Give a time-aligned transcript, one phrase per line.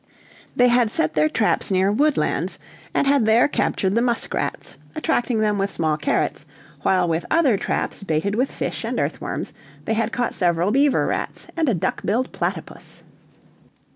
[0.55, 2.57] They had set their traps near Woodlands,
[2.91, 6.43] and had there captured the muskrats, attracting them with small carrots,
[6.81, 9.53] while with other traps, baited with fish and earth worms,
[9.85, 13.03] they had caught several beaver rats, and a duck billed platypus.